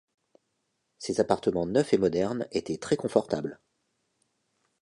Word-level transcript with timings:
Ces 0.97 1.19
appartements 1.19 1.67
neufs 1.67 1.93
et 1.93 1.99
modernes 1.99 2.47
étaient 2.51 2.79
très 2.79 2.97
confortables. 2.97 3.59